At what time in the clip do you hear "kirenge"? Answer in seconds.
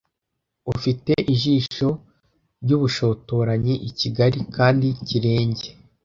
5.07-5.67